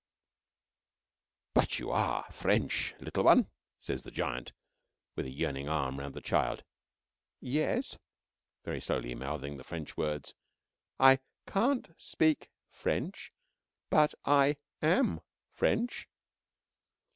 [1.53, 4.51] "But you are French, little one?" says the giant,
[5.15, 6.63] with a yearning arm round the child.
[7.39, 7.99] "Yes,"
[8.65, 10.33] very slowly mouthing the French words;
[10.99, 13.31] "I can't speak French
[13.91, 16.07] but I am French."